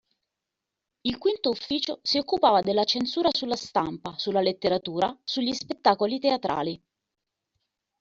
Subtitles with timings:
[1.01, 6.83] Il V Ufficio si occupava della censura sulla stampa, sulla letteratura, sugli spettacoli teatrali.